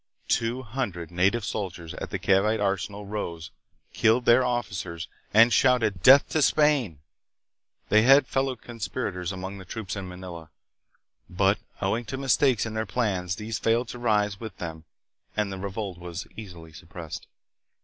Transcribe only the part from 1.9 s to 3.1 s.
at the Cavite arsenal